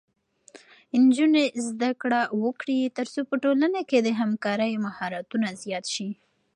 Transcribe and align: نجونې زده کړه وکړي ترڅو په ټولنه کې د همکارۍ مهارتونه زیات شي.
نجونې 1.03 1.45
زده 1.67 1.91
کړه 2.01 2.21
وکړي 2.43 2.77
ترڅو 2.97 3.21
په 3.29 3.35
ټولنه 3.43 3.79
کې 3.89 3.99
د 4.01 4.09
همکارۍ 4.19 4.73
مهارتونه 4.85 5.47
زیات 5.61 5.85
شي. 5.95 6.09